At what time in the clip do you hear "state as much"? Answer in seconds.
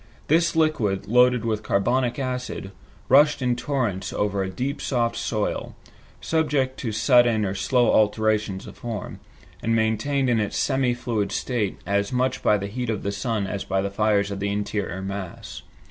11.31-12.41